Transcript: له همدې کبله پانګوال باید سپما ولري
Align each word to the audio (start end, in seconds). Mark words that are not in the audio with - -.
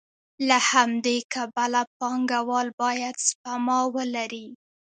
له 0.47 0.57
همدې 0.71 1.17
کبله 1.33 1.81
پانګوال 1.99 2.67
باید 2.81 3.15
سپما 3.27 3.79
ولري 3.95 4.47